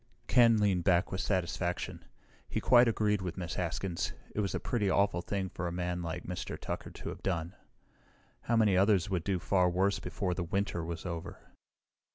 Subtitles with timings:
[0.25, 2.03] Ken leaned back with satisfaction.
[2.49, 4.13] He quite agreed with Miss Haskins.
[4.33, 6.57] It was a pretty awful thing for a man like Mr.
[6.57, 7.53] Tucker to have done.
[8.45, 11.37] How many others would do far worse before the winter was over?